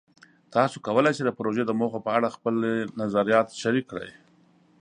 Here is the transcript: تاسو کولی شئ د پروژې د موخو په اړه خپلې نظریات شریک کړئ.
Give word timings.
تاسو 0.55 0.75
کولی 0.85 1.11
شئ 1.17 1.23
د 1.25 1.31
پروژې 1.37 1.63
د 1.65 1.71
موخو 1.79 1.99
په 2.05 2.09
اړه 2.17 2.33
خپلې 2.35 2.71
نظریات 3.01 3.47
شریک 3.61 3.85
کړئ. 3.91 4.09